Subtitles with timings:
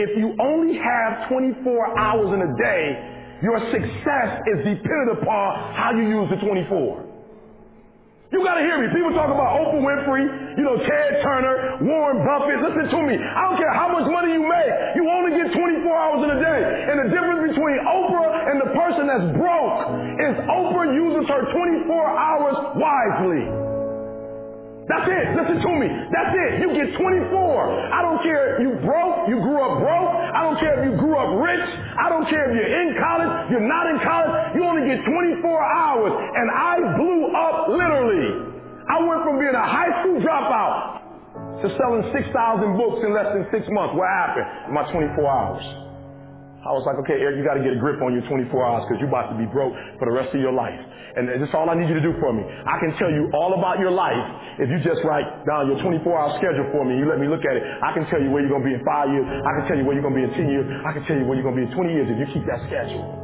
[0.00, 2.84] If you only have 24 hours in a day,
[3.44, 7.12] your success is dependent upon how you use the 24.
[8.32, 8.88] You gotta hear me.
[8.96, 12.64] People talk about Oprah Winfrey, you know, Ted Turner, Warren Buffett.
[12.64, 13.20] Listen to me.
[13.20, 14.72] I don't care how much money you make.
[14.96, 16.60] You only get 24 hours in a day.
[16.88, 19.76] And the difference between Oprah and the person that's broke
[20.24, 23.44] is Oprah uses her 24 hours wisely.
[24.88, 25.26] That's it.
[25.38, 25.88] Listen to me.
[26.10, 26.50] That's it.
[26.64, 27.92] You get 24.
[27.92, 30.12] I don't care you broke, you grew up broke.
[30.34, 31.66] I don't care if you grew up rich.
[31.98, 34.32] I don't care if you're in college, you're not in college.
[34.54, 36.12] You only get 24 hours.
[36.14, 38.54] And I blew up literally.
[38.86, 41.02] I went from being a high school dropout
[41.62, 42.30] to selling 6,000
[42.78, 43.94] books in less than six months.
[43.98, 45.91] What happened in my 24 hours?
[46.62, 48.82] I was like, okay, Eric, you got to get a grip on your 24 hours
[48.86, 50.78] because you're about to be broke for the rest of your life.
[51.18, 52.42] And this is all I need you to do for me.
[52.46, 54.18] I can tell you all about your life
[54.62, 56.96] if you just write down your 24 hour schedule for me.
[56.98, 57.62] You let me look at it.
[57.62, 59.26] I can tell you where you're going to be in five years.
[59.26, 60.66] I can tell you where you're going to be in 10 years.
[60.86, 62.46] I can tell you where you're going to be in 20 years if you keep
[62.48, 63.21] that schedule.